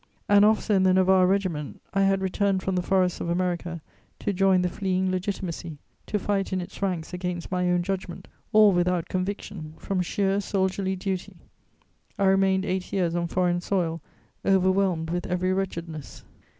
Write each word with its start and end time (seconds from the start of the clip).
An 0.27 0.43
officer 0.43 0.73
in 0.73 0.81
the 0.81 0.95
Navarre 0.95 1.27
Regiment, 1.27 1.79
I 1.93 2.01
had 2.01 2.23
returned 2.23 2.63
from 2.63 2.75
the 2.75 2.81
forests 2.81 3.21
of 3.21 3.29
America 3.29 3.81
to 4.17 4.33
join 4.33 4.63
the 4.63 4.67
fleeing 4.67 5.11
Legitimacy, 5.11 5.77
to 6.07 6.17
fight 6.17 6.51
in 6.51 6.59
its 6.59 6.81
ranks 6.81 7.13
against 7.13 7.51
my 7.51 7.69
own 7.69 7.83
judgment, 7.83 8.27
all 8.51 8.71
without 8.71 9.09
conviction, 9.09 9.75
from 9.77 10.01
sheer 10.01 10.41
soldierly 10.41 10.95
duty. 10.95 11.35
I 12.17 12.25
remained 12.25 12.65
eight 12.65 12.91
years 12.91 13.15
on 13.15 13.27
foreign 13.27 13.61
soil, 13.61 14.01
overwhelmed 14.43 15.11
with 15.11 15.27
every 15.27 15.53
wretchedness. 15.53 16.23